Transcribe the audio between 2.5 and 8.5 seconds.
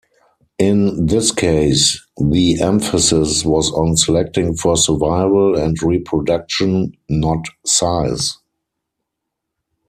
emphasis was on selecting for survival and reproduction, not size.